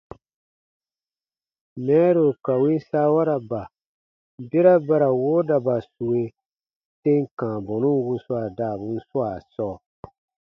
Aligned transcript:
Mɛɛru 1.85 2.25
ka 2.45 2.53
win 2.61 2.79
saawaraba, 2.89 3.61
bera 4.49 4.73
ba 4.87 4.95
ra 5.01 5.09
woodaba 5.21 5.75
sue 5.93 6.21
tem 7.01 7.21
kãa 7.37 7.57
bɔnun 7.65 7.97
wuswaa 8.05 8.47
daabun 8.57 8.97
swaa 9.09 9.35
sɔɔ. 9.53 9.75